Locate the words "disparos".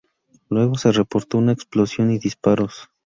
2.17-2.89